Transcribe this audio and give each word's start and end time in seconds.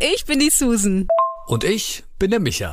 ich 0.00 0.24
bin 0.24 0.38
die 0.38 0.50
Susan. 0.50 1.08
Und 1.46 1.64
ich 1.64 2.04
bin 2.18 2.30
der 2.30 2.40
Micha. 2.40 2.72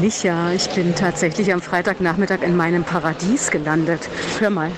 Micha, 0.00 0.52
ich 0.52 0.68
bin 0.70 0.94
tatsächlich 0.94 1.52
am 1.52 1.60
Freitagnachmittag 1.60 2.42
in 2.42 2.56
meinem 2.56 2.84
Paradies 2.84 3.50
gelandet. 3.50 4.08
Hör 4.38 4.50
mal. 4.50 4.70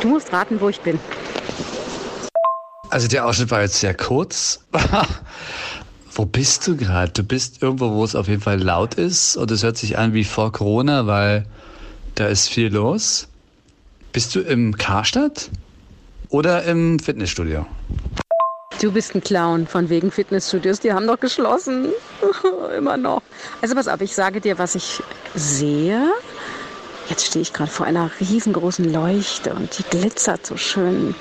Du 0.00 0.08
musst 0.08 0.32
raten, 0.32 0.60
wo 0.60 0.70
ich 0.70 0.80
bin. 0.80 0.98
Also 2.88 3.06
der 3.08 3.26
Ausschnitt 3.26 3.50
war 3.50 3.60
jetzt 3.60 3.80
sehr 3.80 3.94
kurz. 3.94 4.64
wo 6.12 6.24
bist 6.24 6.66
du 6.66 6.76
gerade? 6.76 7.12
Du 7.12 7.22
bist 7.22 7.62
irgendwo, 7.62 7.90
wo 7.92 8.04
es 8.04 8.14
auf 8.14 8.28
jeden 8.28 8.40
Fall 8.40 8.62
laut 8.62 8.94
ist 8.94 9.36
und 9.36 9.50
es 9.50 9.62
hört 9.62 9.76
sich 9.76 9.98
an 9.98 10.14
wie 10.14 10.24
vor 10.24 10.52
Corona, 10.52 11.06
weil 11.06 11.44
da 12.14 12.28
ist 12.28 12.48
viel 12.48 12.72
los. 12.72 13.28
Bist 14.12 14.34
du 14.34 14.40
im 14.40 14.78
Karstadt 14.78 15.50
oder 16.30 16.64
im 16.64 16.98
Fitnessstudio? 16.98 17.66
Du 18.86 18.92
bist 18.92 19.16
ein 19.16 19.20
Clown 19.20 19.66
von 19.66 19.88
wegen 19.88 20.12
Fitnessstudios. 20.12 20.78
Die 20.78 20.92
haben 20.92 21.08
doch 21.08 21.18
geschlossen. 21.18 21.88
Immer 22.78 22.96
noch. 22.96 23.20
Also 23.60 23.74
pass 23.74 23.88
auf, 23.88 24.00
ich 24.00 24.14
sage 24.14 24.40
dir, 24.40 24.60
was 24.60 24.76
ich 24.76 25.02
sehe. 25.34 26.12
Jetzt 27.08 27.26
stehe 27.26 27.42
ich 27.42 27.52
gerade 27.52 27.68
vor 27.68 27.84
einer 27.84 28.12
riesengroßen 28.20 28.92
Leuchte 28.92 29.54
und 29.54 29.76
die 29.76 29.82
glitzert 29.82 30.46
so 30.46 30.56
schön. 30.56 31.16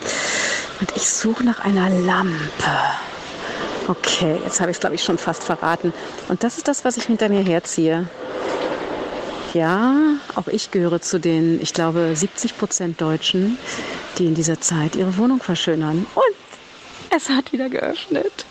Und 0.80 0.96
ich 0.96 1.10
suche 1.10 1.44
nach 1.44 1.60
einer 1.62 1.90
Lampe. 1.90 2.38
Okay, 3.88 4.40
jetzt 4.44 4.62
habe 4.62 4.70
ich 4.70 4.78
es, 4.78 4.82
glaube 4.82 4.94
ich, 4.94 5.04
schon 5.04 5.18
fast 5.18 5.44
verraten. 5.44 5.92
Und 6.28 6.44
das 6.44 6.58
ist 6.58 6.68
das, 6.68 6.86
was 6.86 6.98
ich 6.98 7.06
hinter 7.06 7.30
mir 7.30 7.42
herziehe. 7.42 8.08
Ja, 9.56 9.96
auch 10.36 10.48
ich 10.50 10.70
gehöre 10.70 11.02
zu 11.02 11.20
den, 11.20 11.60
ich 11.60 11.74
glaube, 11.74 12.12
70 12.14 12.60
Prozent 12.60 13.02
Deutschen, 13.02 13.58
die 14.20 14.28
in 14.28 14.36
dieser 14.36 14.62
Zeit 14.62 14.96
ihre 14.96 15.18
Wohnung 15.18 15.42
verschönern. 15.42 16.06
Und 16.14 16.35
es 17.16 17.30
hat 17.30 17.54
wieder 17.54 17.70
geöffnet. 17.70 18.46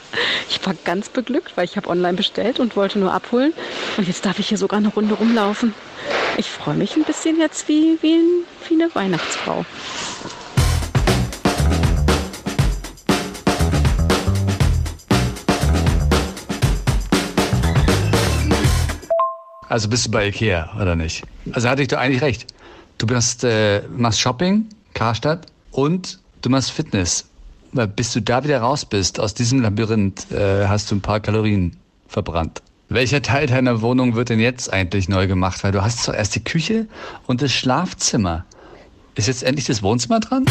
Ich 0.49 0.65
war 0.65 0.75
ganz 0.85 1.09
beglückt, 1.11 1.57
weil 1.57 1.67
ich 1.67 1.77
habe 1.77 1.89
online 1.89 2.15
bestellt 2.15 2.61
und 2.61 2.77
wollte 2.77 2.99
nur 2.99 3.13
abholen. 3.13 3.53
Und 3.97 4.07
jetzt 4.07 4.25
darf 4.25 4.39
ich 4.39 4.49
hier 4.49 4.59
sogar 4.59 4.79
eine 4.79 4.89
Runde 4.89 5.15
rumlaufen. 5.15 5.75
Ich 6.39 6.51
freue 6.51 6.75
mich 6.75 6.97
ein 6.97 7.05
bisschen 7.05 7.39
jetzt 7.39 7.69
wie, 7.69 7.99
wie, 8.01 8.21
wie 8.69 8.75
eine 8.75 8.95
Weihnachtsfrau. 8.95 9.65
Also 19.69 19.89
bist 19.89 20.07
du 20.07 20.11
bei 20.11 20.29
Ikea, 20.29 20.73
oder 20.81 20.95
nicht? 20.95 21.25
Also 21.53 21.69
hatte 21.69 21.83
ich 21.83 21.89
doch 21.89 21.99
eigentlich 21.99 22.23
recht. 22.23 22.47
Du 22.99 23.07
bist, 23.07 23.45
äh, 23.45 23.83
machst 23.89 24.21
Shopping, 24.21 24.69
Karstadt 24.95 25.47
und 25.73 26.21
du 26.43 26.51
machst 26.51 26.71
Fitness. 26.71 27.27
Bis 27.97 28.13
du 28.13 28.21
da 28.21 28.45
wieder 28.45 28.61
raus 28.61 28.85
bist 28.85 29.19
aus 29.19 29.35
diesem 29.35 29.61
Labyrinth, 29.61 30.31
äh, 30.31 30.69
hast 30.69 30.91
du 30.91 30.95
ein 30.95 31.01
paar 31.01 31.19
Kalorien 31.19 31.77
verbrannt. 32.07 32.63
Welcher 32.89 33.21
Teil 33.21 33.49
deiner 33.49 33.81
Wohnung 33.83 34.15
wird 34.15 34.29
denn 34.29 34.39
jetzt 34.39 34.73
eigentlich 34.73 35.09
neu 35.09 35.27
gemacht? 35.27 35.65
Weil 35.65 35.73
du 35.73 35.83
hast 35.83 36.05
zuerst 36.05 36.37
die 36.37 36.45
Küche 36.45 36.87
und 37.27 37.43
das 37.43 37.53
Schlafzimmer. 37.53 38.45
Ist 39.17 39.27
jetzt 39.27 39.43
endlich 39.43 39.67
das 39.67 39.83
Wohnzimmer 39.83 40.21
dran? 40.21 40.45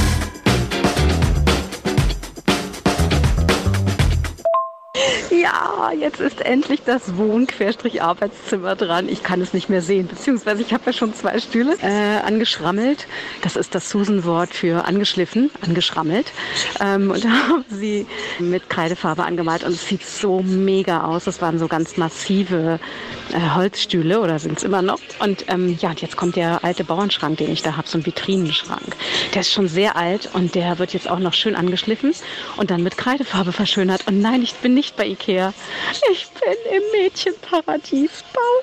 Ja, 5.30 5.92
jetzt 6.00 6.20
ist 6.20 6.42
endlich 6.42 6.82
das 6.86 7.18
Wohn-Arbeitszimmer 7.18 8.76
dran. 8.76 9.10
Ich 9.10 9.24
kann 9.24 9.42
es 9.42 9.54
nicht 9.54 9.70
mehr 9.70 9.82
sehen, 9.82 10.08
beziehungsweise 10.08 10.62
ich 10.62 10.74
habe 10.74 10.84
ja 10.88 10.94
schon 10.94 11.14
zwei 11.14 11.40
Stühle 11.40 11.78
äh, 11.82 12.20
angeschrammelt. 12.26 13.08
Das 13.42 13.56
ist 13.56 13.74
das 13.76 13.90
Susan-Wort 13.90 14.54
für 14.54 14.86
angeschliffen, 14.86 15.50
angeschrammelt. 15.62 16.32
Ähm, 16.80 17.12
und 17.12 17.24
da 17.24 17.30
haben 17.30 17.66
sie 17.70 18.06
mit 18.40 18.70
Kreidefarbe 18.70 19.24
angemalt 19.24 19.64
und 19.64 19.72
es 19.74 19.88
sieht 19.88 20.06
so 20.06 20.42
mega 20.42 21.06
aus. 21.06 21.26
Das 21.26 21.42
waren 21.42 21.60
so 21.60 21.68
ganz 21.68 21.98
massive 21.98 22.80
äh, 23.32 23.56
Holzstühle 23.56 24.20
oder 24.20 24.40
sind 24.40 24.58
es 24.58 24.64
immer 24.64 24.82
noch. 24.82 25.00
Und 25.20 25.46
ähm, 25.48 25.78
ja, 25.80 25.92
jetzt 25.96 26.18
kommt 26.18 26.36
der 26.36 26.64
alte 26.64 26.84
Bauernschrank, 26.84 27.38
den 27.38 27.52
ich 27.52 27.62
da 27.62 27.78
habe, 27.78 27.88
so 27.88 27.98
ein 27.98 28.06
Vitrinenschrank. 28.06 28.96
Der 29.34 29.42
ist 29.42 29.52
schon 29.52 29.68
sehr 29.68 29.96
alt 29.96 30.30
und 30.34 30.56
der 30.56 30.80
wird 30.80 30.94
jetzt 30.94 31.10
auch 31.10 31.20
noch 31.20 31.34
schön 31.34 31.56
angeschliffen 31.56 32.14
und 32.58 32.72
dann 32.72 32.84
mit 32.84 32.98
Kreidefarbe 32.98 33.52
verschönert. 33.52 34.08
Und 34.08 34.22
nein, 34.22 34.42
ich 34.42 34.54
bin 34.56 34.74
nicht 34.74 34.96
bei 34.96 35.08
Ikea. 35.14 35.54
Ich 36.12 36.28
bin 36.32 36.76
im 36.76 37.02
Mädchenparadies 37.02 38.12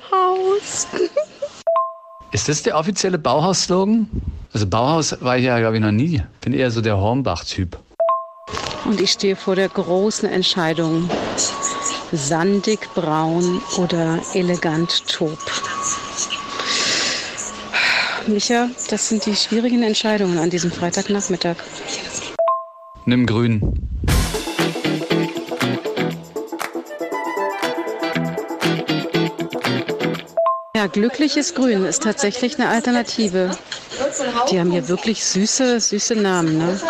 Bauhaus. 0.09 0.87
Ist 2.31 2.47
das 2.47 2.63
der 2.63 2.77
offizielle 2.77 3.17
Bauhaus-Slogan? 3.17 4.09
Also 4.53 4.65
Bauhaus 4.67 5.15
war 5.21 5.37
ich 5.37 5.45
ja, 5.45 5.59
glaube 5.59 5.75
ich, 5.75 5.81
noch 5.81 5.91
nie. 5.91 6.21
Bin 6.41 6.53
eher 6.53 6.71
so 6.71 6.79
der 6.81 6.97
Hornbach-Typ. 6.97 7.77
Und 8.85 9.01
ich 9.01 9.11
stehe 9.11 9.35
vor 9.35 9.55
der 9.55 9.69
großen 9.69 10.29
Entscheidung. 10.29 11.09
Sandig 12.13 12.93
braun 12.93 13.61
oder 13.77 14.19
elegant 14.33 15.07
taub. 15.07 15.37
Micha, 18.27 18.69
das 18.89 19.09
sind 19.09 19.25
die 19.25 19.35
schwierigen 19.35 19.83
Entscheidungen 19.83 20.37
an 20.37 20.49
diesem 20.49 20.71
Freitagnachmittag. 20.71 21.55
Nimm 23.05 23.25
grün. 23.25 23.61
Ja, 30.81 30.87
glückliches 30.87 31.53
Grün 31.53 31.85
ist 31.85 32.01
tatsächlich 32.01 32.57
eine 32.57 32.67
Alternative. 32.67 33.51
Die 34.49 34.59
haben 34.59 34.71
hier 34.71 34.87
wirklich 34.87 35.23
süße, 35.23 35.79
süße 35.79 36.15
Namen. 36.15 36.57
Ne? 36.57 36.81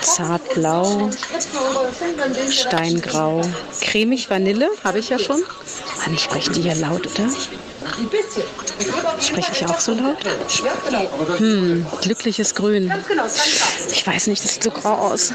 Zartblau, 0.00 1.10
Steingrau, 2.48 3.42
cremig 3.82 4.30
Vanille, 4.30 4.70
habe 4.82 4.98
ich 4.98 5.10
ja 5.10 5.18
schon. 5.18 5.42
Mann, 5.98 6.16
sprechen 6.16 6.54
die 6.54 6.62
hier 6.62 6.76
laut, 6.76 7.06
oder? 7.06 7.28
Spreche 9.20 9.52
ich 9.52 9.66
auch 9.66 9.78
so 9.78 9.92
laut? 9.92 10.16
Hm, 11.36 11.86
glückliches 12.00 12.54
Grün. 12.54 12.90
Ich 13.92 14.06
weiß 14.06 14.26
nicht, 14.28 14.42
das 14.42 14.54
sieht 14.54 14.62
so 14.62 14.70
grau 14.70 14.94
aus. 14.94 15.34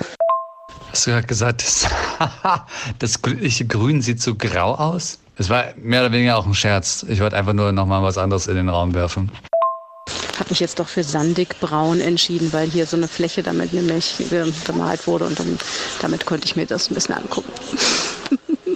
Hast 0.89 1.05
du 1.05 1.11
gerade 1.11 1.27
gesagt, 1.27 1.61
das, 1.61 1.85
das 2.97 3.21
glückliche 3.21 3.67
Grün 3.67 4.01
sieht 4.01 4.19
so 4.19 4.33
grau 4.33 4.73
aus? 4.73 5.19
Es 5.37 5.49
war 5.49 5.65
mehr 5.77 6.01
oder 6.01 6.11
weniger 6.13 6.37
auch 6.37 6.45
ein 6.45 6.53
Scherz. 6.53 7.05
Ich 7.09 7.19
wollte 7.19 7.35
einfach 7.35 7.53
nur 7.53 7.71
nochmal 7.71 8.01
was 8.03 8.17
anderes 8.17 8.47
in 8.47 8.55
den 8.55 8.69
Raum 8.69 8.93
werfen. 8.93 9.31
Habe 10.39 10.49
mich 10.49 10.59
jetzt 10.59 10.79
doch 10.79 10.87
für 10.87 11.03
sandig 11.03 11.59
braun 11.59 11.99
entschieden, 11.99 12.51
weil 12.53 12.69
hier 12.69 12.85
so 12.85 12.97
eine 12.97 13.07
Fläche 13.07 13.43
damit 13.43 13.73
nämlich 13.73 14.15
bemalt 14.65 15.07
wurde 15.07 15.25
und 15.25 15.39
dann, 15.39 15.57
damit 16.01 16.25
konnte 16.25 16.45
ich 16.45 16.55
mir 16.55 16.65
das 16.65 16.89
ein 16.89 16.93
bisschen 16.93 17.15
angucken. 17.15 17.51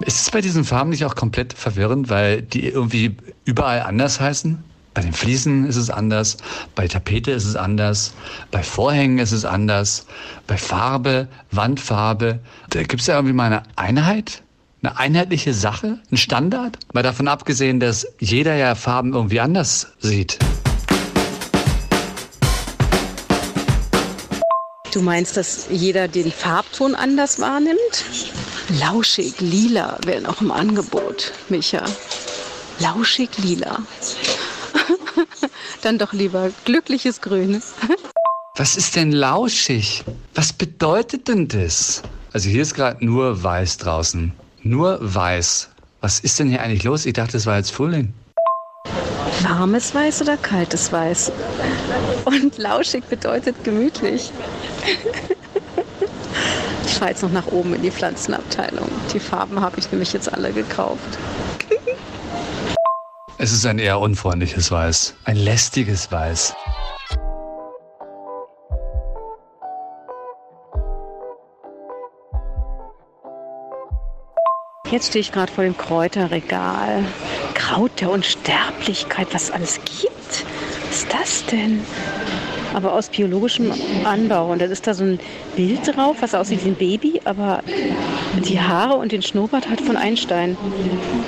Ist 0.00 0.20
es 0.20 0.30
bei 0.30 0.40
diesen 0.40 0.64
Farben 0.64 0.90
nicht 0.90 1.04
auch 1.04 1.14
komplett 1.14 1.54
verwirrend, 1.54 2.10
weil 2.10 2.42
die 2.42 2.68
irgendwie 2.68 3.16
überall 3.44 3.82
anders 3.82 4.20
heißen? 4.20 4.62
Bei 4.92 5.02
den 5.02 5.12
Fliesen 5.12 5.66
ist 5.66 5.76
es 5.76 5.90
anders, 5.90 6.36
bei 6.74 6.86
Tapete 6.86 7.32
ist 7.32 7.46
es 7.46 7.56
anders, 7.56 8.12
bei 8.52 8.62
Vorhängen 8.62 9.18
ist 9.18 9.32
es 9.32 9.44
anders, 9.44 10.06
bei 10.46 10.56
Farbe, 10.56 11.26
Wandfarbe. 11.50 12.38
Da 12.70 12.82
gibt 12.82 13.00
es 13.00 13.08
ja 13.08 13.14
irgendwie 13.14 13.32
mal 13.34 13.46
eine 13.46 13.62
Einheit? 13.74 14.42
Eine 14.84 14.98
einheitliche 14.98 15.54
Sache, 15.54 15.98
ein 16.10 16.16
Standard? 16.16 16.78
Mal 16.92 17.02
davon 17.02 17.26
abgesehen, 17.26 17.80
dass 17.80 18.06
jeder 18.18 18.54
ja 18.54 18.74
Farben 18.74 19.14
irgendwie 19.14 19.40
anders 19.40 19.88
sieht. 19.98 20.38
Du 24.92 25.00
meinst, 25.00 25.36
dass 25.36 25.68
jeder 25.70 26.06
den 26.06 26.30
Farbton 26.30 26.94
anders 26.94 27.40
wahrnimmt? 27.40 28.04
Lauschig 28.78 29.40
lila 29.40 29.98
wäre 30.04 30.20
noch 30.20 30.40
im 30.40 30.52
Angebot, 30.52 31.32
Micha. 31.48 31.84
Lauschig 32.78 33.30
lila. 33.38 33.78
Dann 35.82 35.98
doch 35.98 36.12
lieber 36.12 36.50
glückliches 36.64 37.20
Grün. 37.20 37.62
Was 38.56 38.76
ist 38.76 38.96
denn 38.96 39.12
lauschig? 39.12 40.04
Was 40.34 40.52
bedeutet 40.52 41.26
denn 41.26 41.48
das? 41.48 42.02
Also 42.32 42.50
hier 42.50 42.62
ist 42.62 42.74
gerade 42.74 43.04
nur 43.04 43.42
weiß 43.42 43.78
draußen. 43.78 44.32
Nur 44.66 44.98
weiß. 45.02 45.68
Was 46.00 46.20
ist 46.20 46.38
denn 46.38 46.48
hier 46.48 46.62
eigentlich 46.62 46.84
los? 46.84 47.04
Ich 47.04 47.12
dachte, 47.12 47.36
es 47.36 47.44
war 47.44 47.58
jetzt 47.58 47.70
Frühling. 47.70 48.14
Warmes 49.42 49.94
Weiß 49.94 50.22
oder 50.22 50.38
kaltes 50.38 50.90
Weiß? 50.90 51.30
Und 52.24 52.56
lauschig 52.56 53.04
bedeutet 53.04 53.62
gemütlich. 53.62 54.32
Ich 56.86 56.94
fahre 56.94 57.10
jetzt 57.10 57.22
noch 57.22 57.30
nach 57.30 57.46
oben 57.48 57.74
in 57.74 57.82
die 57.82 57.90
Pflanzenabteilung. 57.90 58.88
Die 59.12 59.20
Farben 59.20 59.60
habe 59.60 59.78
ich 59.78 59.90
nämlich 59.92 60.14
jetzt 60.14 60.32
alle 60.32 60.50
gekauft. 60.50 61.18
Es 63.36 63.52
ist 63.52 63.66
ein 63.66 63.78
eher 63.78 64.00
unfreundliches 64.00 64.70
Weiß. 64.70 65.14
Ein 65.24 65.36
lästiges 65.36 66.10
Weiß. 66.10 66.54
Jetzt 74.90 75.08
stehe 75.08 75.20
ich 75.22 75.32
gerade 75.32 75.50
vor 75.50 75.64
dem 75.64 75.76
Kräuterregal. 75.76 77.04
Kraut 77.54 78.02
der 78.02 78.10
Unsterblichkeit, 78.10 79.28
was 79.32 79.44
es 79.44 79.50
alles 79.50 79.80
gibt. 79.84 80.44
Was 80.88 80.98
ist 80.98 81.12
das 81.12 81.46
denn? 81.46 81.80
Aber 82.74 82.92
aus 82.92 83.08
biologischem 83.08 83.72
Anbau. 84.04 84.52
Und 84.52 84.60
dann 84.60 84.70
ist 84.70 84.86
da 84.86 84.92
so 84.92 85.04
ein 85.04 85.18
Bild 85.56 85.96
drauf, 85.96 86.16
was 86.20 86.34
aussieht 86.34 86.64
wie 86.64 86.68
ein 86.68 86.74
Baby, 86.74 87.20
aber 87.24 87.62
die 88.46 88.60
Haare 88.60 88.94
und 88.94 89.12
den 89.12 89.22
Schnurrbart 89.22 89.70
hat 89.70 89.80
von 89.80 89.96
Einstein. 89.96 90.56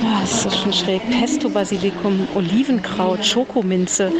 Ja, 0.03 0.21
das 0.21 0.45
ist 0.45 0.59
schon 0.59 0.73
schräg. 0.75 1.01
Pesto, 1.09 1.49
Basilikum, 1.49 2.29
Olivenkraut, 2.35 3.25
Schokominze, 3.25 4.13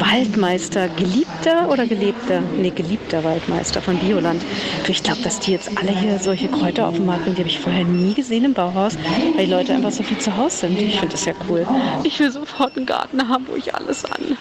Waldmeister, 0.00 0.88
geliebter 0.88 1.68
oder 1.68 1.86
gelebter? 1.86 2.42
Nee, 2.56 2.70
geliebter 2.70 3.24
Waldmeister 3.24 3.80
von 3.80 3.98
Bioland. 3.98 4.42
Ich 4.88 5.02
glaube, 5.02 5.22
dass 5.22 5.40
die 5.40 5.52
jetzt 5.52 5.70
alle 5.76 5.90
hier 5.90 6.18
solche 6.18 6.48
Kräuter 6.48 6.88
auf 6.88 6.96
dem 6.96 7.06
Markt 7.06 7.24
sind, 7.24 7.38
die 7.38 7.42
habe 7.42 7.50
ich 7.50 7.58
vorher 7.58 7.84
nie 7.84 8.14
gesehen 8.14 8.44
im 8.44 8.54
Bauhaus, 8.54 8.96
weil 9.34 9.46
die 9.46 9.50
Leute 9.50 9.74
einfach 9.74 9.92
so 9.92 10.02
viel 10.02 10.18
zu 10.18 10.36
Hause 10.36 10.58
sind. 10.58 10.80
Ich 10.80 10.98
finde 10.98 11.12
das 11.12 11.24
ja 11.24 11.32
cool. 11.48 11.66
Ich 12.04 12.18
will 12.18 12.30
sofort 12.30 12.76
einen 12.76 12.86
Garten 12.86 13.28
haben, 13.28 13.46
wo 13.48 13.56
ich 13.56 13.74
alles 13.74 14.04
an, 14.04 14.36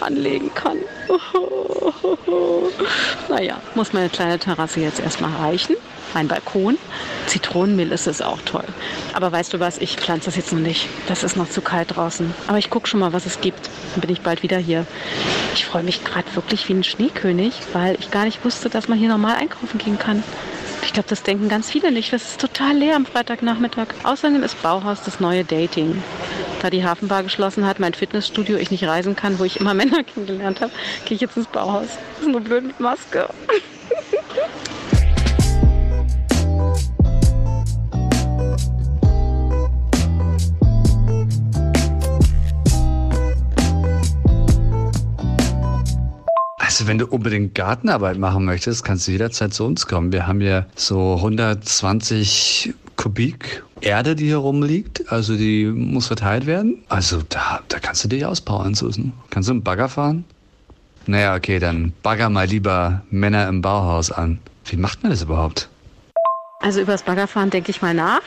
anlegen 0.00 0.50
kann. 0.54 0.78
naja, 3.28 3.60
muss 3.74 3.92
meine 3.92 4.08
kleine 4.08 4.38
Terrasse 4.38 4.80
jetzt 4.80 5.00
erstmal 5.00 5.34
reichen. 5.34 5.76
Mein 6.14 6.28
Balkon. 6.28 6.76
Zitronenmehl 7.26 7.92
ist 7.92 8.08
es 8.08 8.20
auch 8.20 8.40
toll. 8.44 8.64
Aber 9.12 9.30
weißt 9.30 9.52
du 9.52 9.60
was, 9.60 9.78
ich 9.78 9.96
pflanze 9.96 10.26
das 10.26 10.36
jetzt 10.36 10.52
noch 10.52 10.58
nicht. 10.58 10.88
Das 11.06 11.22
ist 11.22 11.36
noch 11.36 11.48
zu 11.48 11.60
kalt 11.60 11.96
draußen. 11.96 12.34
Aber 12.48 12.58
ich 12.58 12.70
gucke 12.70 12.88
schon 12.88 13.00
mal, 13.00 13.12
was 13.12 13.26
es 13.26 13.40
gibt. 13.40 13.70
Dann 13.94 14.00
bin 14.00 14.10
ich 14.10 14.20
bald 14.20 14.42
wieder 14.42 14.58
hier. 14.58 14.86
Ich 15.54 15.66
freue 15.66 15.82
mich 15.82 16.04
gerade 16.04 16.34
wirklich 16.34 16.68
wie 16.68 16.74
ein 16.74 16.84
Schneekönig, 16.84 17.54
weil 17.72 17.96
ich 17.98 18.10
gar 18.10 18.24
nicht 18.24 18.44
wusste, 18.44 18.70
dass 18.70 18.88
man 18.88 18.98
hier 18.98 19.08
normal 19.08 19.36
einkaufen 19.36 19.78
gehen 19.78 19.98
kann. 19.98 20.22
Ich 20.82 20.92
glaube, 20.92 21.08
das 21.08 21.22
denken 21.22 21.48
ganz 21.48 21.70
viele 21.70 21.92
nicht. 21.92 22.12
Das 22.12 22.22
ist 22.22 22.40
total 22.40 22.76
leer 22.76 22.96
am 22.96 23.06
Freitagnachmittag. 23.06 23.88
Außerdem 24.02 24.42
ist 24.42 24.60
Bauhaus 24.62 25.02
das 25.04 25.20
neue 25.20 25.44
Dating. 25.44 26.02
Da 26.62 26.70
die 26.70 26.84
Hafenbar 26.84 27.22
geschlossen 27.22 27.66
hat, 27.66 27.80
mein 27.80 27.94
Fitnessstudio, 27.94 28.56
ich 28.56 28.70
nicht 28.70 28.84
reisen 28.84 29.16
kann, 29.16 29.38
wo 29.38 29.44
ich 29.44 29.60
immer 29.60 29.74
Männer 29.80 30.02
kennengelernt 30.02 30.60
habe, 30.60 30.72
gehe 31.04 31.14
ich 31.14 31.20
jetzt 31.20 31.36
ins 31.36 31.46
Bauhaus. 31.46 31.88
Das 32.16 32.26
ist 32.26 32.28
nur 32.28 32.40
blöd 32.40 32.64
mit 32.64 32.80
Maske. 32.80 33.28
Also 46.80 46.88
wenn 46.88 46.96
du 46.96 47.08
unbedingt 47.08 47.54
Gartenarbeit 47.54 48.16
machen 48.16 48.46
möchtest, 48.46 48.84
kannst 48.84 49.06
du 49.06 49.12
jederzeit 49.12 49.52
zu 49.52 49.66
uns 49.66 49.86
kommen. 49.86 50.12
Wir 50.12 50.26
haben 50.26 50.40
hier 50.40 50.64
so 50.76 51.16
120 51.16 52.72
Kubik 52.96 53.62
Erde, 53.82 54.16
die 54.16 54.24
hier 54.24 54.38
rumliegt. 54.38 55.12
Also 55.12 55.36
die 55.36 55.66
muss 55.66 56.06
verteilt 56.06 56.46
werden. 56.46 56.78
Also 56.88 57.20
da, 57.28 57.60
da 57.68 57.78
kannst 57.80 58.02
du 58.04 58.08
dich 58.08 58.24
auspowern, 58.24 58.72
Susan. 58.72 59.12
Kannst 59.28 59.50
du 59.50 59.52
einen 59.52 59.62
Bagger 59.62 59.90
fahren? 59.90 60.24
Naja, 61.04 61.34
okay, 61.36 61.58
dann 61.58 61.92
bagger 62.02 62.30
mal 62.30 62.46
lieber 62.46 63.02
Männer 63.10 63.46
im 63.48 63.60
Bauhaus 63.60 64.10
an. 64.10 64.38
Wie 64.64 64.76
macht 64.76 65.02
man 65.02 65.12
das 65.12 65.20
überhaupt? 65.20 65.68
Also 66.62 66.82
übers 66.82 67.02
Baggerfahren 67.02 67.48
denke 67.48 67.70
ich 67.70 67.80
mal 67.80 67.94
nach. 67.94 68.20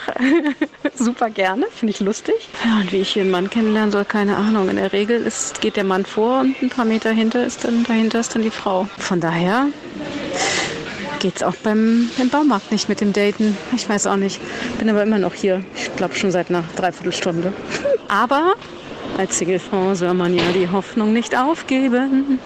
Super 0.95 1.29
gerne, 1.29 1.67
finde 1.71 1.93
ich 1.93 1.99
lustig. 1.99 2.49
Ja, 2.65 2.77
und 2.81 2.91
wie 2.91 2.97
ich 2.97 3.09
hier 3.09 3.21
einen 3.21 3.31
Mann 3.31 3.49
kennenlernen 3.49 3.91
soll, 3.91 4.05
keine 4.05 4.37
Ahnung. 4.37 4.69
In 4.69 4.77
der 4.77 4.91
Regel 4.91 5.21
ist, 5.21 5.61
geht 5.61 5.75
der 5.75 5.83
Mann 5.83 6.03
vor 6.03 6.39
und 6.39 6.59
ein 6.61 6.69
paar 6.69 6.85
Meter 6.85 7.11
hinter 7.11 7.45
ist 7.45 7.63
dann, 7.63 7.83
dahinter 7.83 8.19
ist 8.19 8.33
dann 8.33 8.41
die 8.41 8.49
Frau. 8.49 8.87
Von 8.97 9.19
daher 9.19 9.67
geht's 11.19 11.43
auch 11.43 11.55
beim, 11.55 12.09
beim 12.17 12.29
Baumarkt 12.29 12.71
nicht 12.71 12.89
mit 12.89 13.01
dem 13.01 13.13
Daten. 13.13 13.55
Ich 13.75 13.87
weiß 13.87 14.07
auch 14.07 14.17
nicht. 14.17 14.41
Bin 14.79 14.89
aber 14.89 15.03
immer 15.03 15.19
noch 15.19 15.35
hier. 15.35 15.63
Ich 15.75 15.95
glaube 15.95 16.15
schon 16.15 16.31
seit 16.31 16.49
einer 16.49 16.63
Dreiviertelstunde. 16.75 17.53
Aber 18.07 18.55
als 19.17 19.37
Singlefrau 19.37 19.93
soll 19.93 20.13
man 20.15 20.33
ja 20.33 20.43
die 20.53 20.69
Hoffnung 20.69 21.13
nicht 21.13 21.37
aufgeben 21.37 22.39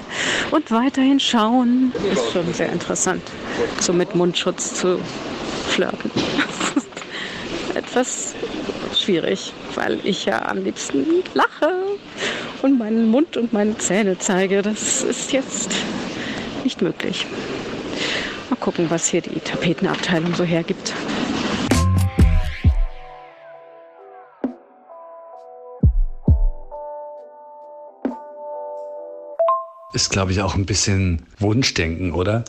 und 0.52 0.70
weiterhin 0.70 1.20
schauen. 1.20 1.94
Ist 2.12 2.32
schon 2.34 2.54
sehr 2.54 2.72
interessant, 2.72 3.24
so 3.80 3.94
mit 3.94 4.16
Mundschutz 4.16 4.76
zu 4.76 5.00
flirten. 5.78 6.12
Das 7.74 7.96
ist 7.96 8.36
etwas 8.36 8.36
schwierig, 9.00 9.54
weil 9.76 10.00
ich 10.04 10.26
ja 10.26 10.44
am 10.48 10.64
liebsten 10.64 11.06
lache 11.36 11.72
und 12.64 12.80
meinen 12.80 13.10
Mund 13.10 13.38
und 13.38 13.54
meine 13.54 13.78
Zähne 13.78 14.18
zeige. 14.18 14.64
Das 14.64 15.04
ist 15.04 15.32
jetzt 15.32 15.72
nicht 16.64 16.82
möglich. 16.82 17.28
Mal 18.50 18.56
gucken, 18.56 18.88
was 18.90 19.08
hier 19.08 19.22
die 19.22 19.40
Tapetenabteilung 19.40 20.34
so 20.34 20.44
hergibt. 20.44 20.94
Ist, 29.94 30.10
glaube 30.10 30.32
ich, 30.32 30.42
auch 30.42 30.56
ein 30.56 30.66
bisschen 30.66 31.28
Wunschdenken, 31.38 32.14
oder? 32.14 32.44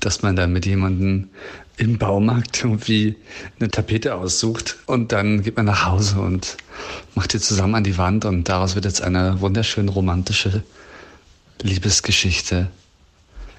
Dass 0.00 0.22
man 0.22 0.36
da 0.36 0.46
mit 0.46 0.66
jemandem 0.66 1.30
im 1.76 1.98
Baumarkt 1.98 2.62
irgendwie 2.62 3.16
eine 3.58 3.70
Tapete 3.70 4.14
aussucht 4.14 4.76
und 4.86 5.12
dann 5.12 5.42
geht 5.42 5.56
man 5.56 5.66
nach 5.66 5.84
Hause 5.84 6.20
und 6.20 6.56
macht 7.14 7.32
die 7.32 7.40
zusammen 7.40 7.74
an 7.74 7.84
die 7.84 7.98
Wand 7.98 8.24
und 8.24 8.48
daraus 8.48 8.74
wird 8.74 8.86
jetzt 8.86 9.02
eine 9.02 9.40
wunderschön 9.40 9.88
romantische 9.88 10.62
Liebesgeschichte. 11.62 12.70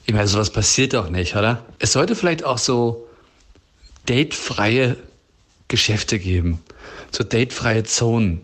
Ich 0.06 0.14
meine, 0.14 0.28
sowas 0.28 0.52
passiert 0.52 0.94
doch 0.94 1.10
nicht, 1.10 1.36
oder? 1.36 1.64
Es 1.80 1.92
sollte 1.92 2.16
vielleicht 2.16 2.44
auch 2.44 2.58
so 2.58 3.08
datefreie 4.06 4.96
Geschäfte 5.68 6.18
geben, 6.18 6.60
so 7.12 7.24
datefreie 7.24 7.84
Zonen, 7.84 8.42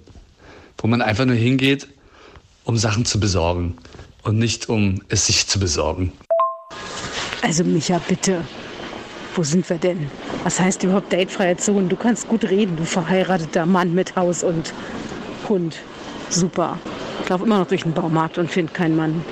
wo 0.77 0.87
man 0.87 1.01
einfach 1.01 1.25
nur 1.25 1.35
hingeht, 1.35 1.87
um 2.63 2.77
Sachen 2.77 3.05
zu 3.05 3.19
besorgen 3.19 3.77
und 4.23 4.37
nicht 4.37 4.69
um 4.69 5.01
es 5.07 5.27
sich 5.27 5.47
zu 5.47 5.59
besorgen. 5.59 6.11
Also 7.43 7.65
Micha, 7.65 7.99
bitte. 8.07 8.41
Wo 9.35 9.43
sind 9.43 9.69
wir 9.69 9.77
denn? 9.77 10.09
Was 10.43 10.61
heißt 10.61 10.83
überhaupt 10.83 11.11
datefreie 11.11 11.57
Zone? 11.57 11.87
Du 11.89 11.97
kannst 11.97 12.29
gut 12.29 12.45
reden, 12.45 12.77
du 12.77 12.85
verheirateter 12.85 13.65
Mann 13.65 13.93
mit 13.93 14.15
Haus 14.15 14.43
und 14.43 14.73
Hund. 15.49 15.75
Super. 16.29 16.79
Ich 17.21 17.29
laufe 17.29 17.43
immer 17.43 17.59
noch 17.59 17.67
durch 17.67 17.83
den 17.83 17.91
Baumarkt 17.91 18.37
und 18.37 18.49
finde 18.49 18.71
keinen 18.71 18.95
Mann. 18.95 19.25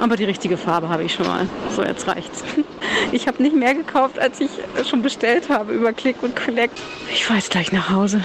Aber 0.00 0.16
die 0.16 0.24
richtige 0.24 0.56
Farbe 0.56 0.88
habe 0.88 1.04
ich 1.04 1.14
schon 1.14 1.26
mal. 1.26 1.48
So, 1.74 1.82
jetzt 1.82 2.06
reicht's. 2.06 2.42
Ich 3.12 3.28
habe 3.28 3.40
nicht 3.40 3.54
mehr 3.54 3.74
gekauft, 3.74 4.18
als 4.18 4.40
ich 4.40 4.50
schon 4.88 5.02
bestellt 5.02 5.48
habe 5.48 5.72
über 5.72 5.92
Click 5.92 6.22
und 6.22 6.34
Collect. 6.34 6.76
Ich 7.12 7.24
fahre 7.24 7.38
jetzt 7.38 7.50
gleich 7.50 7.70
nach 7.70 7.90
Hause 7.90 8.24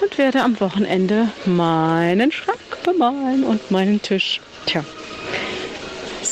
und 0.00 0.16
werde 0.16 0.42
am 0.42 0.60
Wochenende 0.60 1.28
meinen 1.44 2.30
Schrank 2.30 2.58
bemalen 2.84 3.42
und 3.42 3.70
meinen 3.72 4.00
Tisch. 4.00 4.40
Tja, 4.66 4.84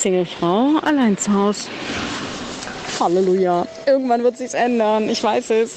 Singlefrau, 0.02 0.78
allein 0.82 1.16
zu 1.16 1.32
Hause. 1.32 1.68
Halleluja. 2.98 3.64
Irgendwann 3.86 4.24
wird 4.24 4.36
sich's 4.36 4.54
ändern. 4.54 5.08
Ich 5.08 5.22
weiß 5.22 5.50
es. 5.50 5.76